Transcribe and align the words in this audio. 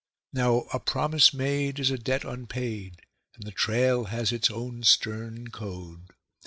Now 0.33 0.65
a 0.73 0.79
promise 0.79 1.31
made 1.31 1.77
is 1.79 1.91
a 1.91 1.97
debt 1.99 2.23
unpaid, 2.23 3.01
and 3.35 3.43
the 3.43 3.51
trail 3.51 4.05
has 4.05 4.31
its 4.31 4.49
own 4.49 4.81
stern 4.81 5.51
code. 5.51 6.07